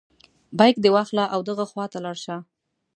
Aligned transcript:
بیک 0.57 0.75
دې 0.83 0.89
واخله 0.95 1.25
او 1.33 1.39
دغه 1.49 1.65
خواته 1.71 1.97
لاړ 2.05 2.17
شه. 2.23 2.35